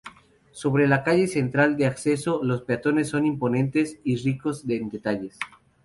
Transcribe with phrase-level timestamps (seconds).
[0.51, 5.37] Sobre la calle central de acceso, los panteones son imponentes y ricos en detalles.